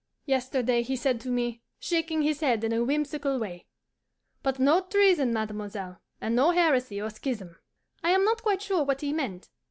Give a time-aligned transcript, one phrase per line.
[0.25, 3.67] Yesterday he said to me, shaking his head in a whimsical way,
[4.41, 7.57] "But no treason, mademoiselle, and no heresy or schism."
[8.03, 9.49] I am not quite sure what he meant.